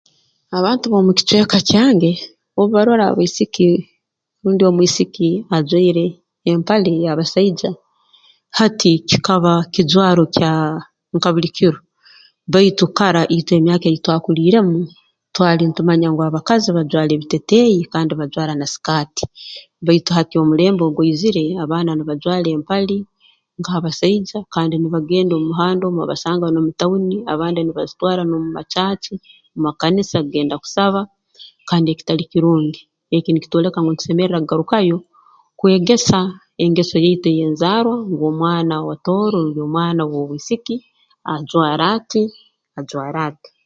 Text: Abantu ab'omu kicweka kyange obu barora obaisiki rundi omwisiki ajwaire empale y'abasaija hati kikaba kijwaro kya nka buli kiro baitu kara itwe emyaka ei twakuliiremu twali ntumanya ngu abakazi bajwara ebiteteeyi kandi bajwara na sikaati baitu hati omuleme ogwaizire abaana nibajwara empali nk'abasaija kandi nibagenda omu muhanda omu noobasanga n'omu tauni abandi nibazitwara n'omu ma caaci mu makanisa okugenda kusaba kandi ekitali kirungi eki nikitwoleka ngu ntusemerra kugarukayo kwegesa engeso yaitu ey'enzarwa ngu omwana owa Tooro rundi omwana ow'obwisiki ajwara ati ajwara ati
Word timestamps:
Abantu 0.57 0.85
ab'omu 0.87 1.11
kicweka 1.17 1.57
kyange 1.69 2.11
obu 2.59 2.69
barora 2.75 3.05
obaisiki 3.09 3.65
rundi 4.41 4.63
omwisiki 4.69 5.29
ajwaire 5.55 6.05
empale 6.51 6.91
y'abasaija 7.05 7.69
hati 8.57 8.91
kikaba 9.09 9.53
kijwaro 9.73 10.23
kya 10.35 10.51
nka 11.15 11.29
buli 11.33 11.49
kiro 11.57 11.79
baitu 12.51 12.85
kara 12.97 13.21
itwe 13.37 13.53
emyaka 13.59 13.85
ei 13.89 13.99
twakuliiremu 14.03 14.79
twali 15.35 15.63
ntumanya 15.67 16.07
ngu 16.11 16.21
abakazi 16.27 16.67
bajwara 16.77 17.11
ebiteteeyi 17.15 17.79
kandi 17.93 18.11
bajwara 18.19 18.53
na 18.59 18.65
sikaati 18.73 19.25
baitu 19.85 20.09
hati 20.17 20.33
omuleme 20.41 20.81
ogwaizire 20.87 21.43
abaana 21.63 21.89
nibajwara 21.95 22.47
empali 22.57 22.97
nk'abasaija 23.59 24.37
kandi 24.53 24.75
nibagenda 24.77 25.33
omu 25.35 25.47
muhanda 25.51 25.83
omu 25.85 25.95
noobasanga 25.99 26.45
n'omu 26.51 26.71
tauni 26.79 27.17
abandi 27.33 27.59
nibazitwara 27.63 28.21
n'omu 28.25 28.49
ma 28.55 28.63
caaci 28.73 29.13
mu 29.53 29.59
makanisa 29.67 30.15
okugenda 30.19 30.55
kusaba 30.63 31.01
kandi 31.69 31.87
ekitali 31.89 32.23
kirungi 32.31 32.81
eki 33.15 33.29
nikitwoleka 33.31 33.79
ngu 33.81 33.91
ntusemerra 33.93 34.37
kugarukayo 34.41 34.97
kwegesa 35.59 36.19
engeso 36.63 36.95
yaitu 37.03 37.27
ey'enzarwa 37.31 37.95
ngu 38.11 38.23
omwana 38.31 38.73
owa 38.81 38.95
Tooro 39.05 39.27
rundi 39.43 39.59
omwana 39.65 40.01
ow'obwisiki 40.05 40.75
ajwara 41.33 41.85
ati 41.97 42.21
ajwara 42.79 43.19
ati 43.29 43.49